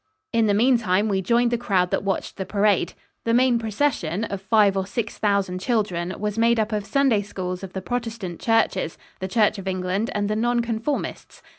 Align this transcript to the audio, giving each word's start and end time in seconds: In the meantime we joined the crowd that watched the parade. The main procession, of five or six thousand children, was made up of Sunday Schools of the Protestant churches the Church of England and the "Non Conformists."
In 0.33 0.47
the 0.47 0.55
meantime 0.55 1.09
we 1.09 1.21
joined 1.21 1.51
the 1.51 1.59
crowd 1.59 1.91
that 1.91 2.03
watched 2.03 2.37
the 2.37 2.43
parade. 2.47 2.93
The 3.23 3.35
main 3.35 3.59
procession, 3.59 4.23
of 4.23 4.41
five 4.41 4.75
or 4.75 4.87
six 4.87 5.19
thousand 5.19 5.59
children, 5.59 6.15
was 6.17 6.39
made 6.39 6.59
up 6.59 6.71
of 6.71 6.87
Sunday 6.87 7.21
Schools 7.21 7.61
of 7.63 7.73
the 7.73 7.83
Protestant 7.83 8.39
churches 8.39 8.97
the 9.19 9.27
Church 9.27 9.59
of 9.59 9.67
England 9.67 10.09
and 10.15 10.27
the 10.27 10.35
"Non 10.35 10.61
Conformists." 10.63 11.43